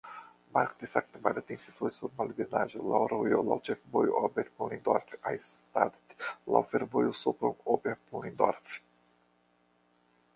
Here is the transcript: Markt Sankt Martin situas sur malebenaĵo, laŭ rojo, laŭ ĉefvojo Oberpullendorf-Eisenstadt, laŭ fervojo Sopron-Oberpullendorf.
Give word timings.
Markt 0.53 0.79
Sankt 0.91 1.17
Martin 1.25 1.59
situas 1.63 1.97
sur 2.01 2.13
malebenaĵo, 2.21 2.79
laŭ 2.93 3.01
rojo, 3.11 3.41
laŭ 3.49 3.57
ĉefvojo 3.67 4.15
Oberpullendorf-Eisenstadt, 4.29 6.17
laŭ 6.55 6.63
fervojo 6.73 7.13
Sopron-Oberpullendorf. 7.21 8.75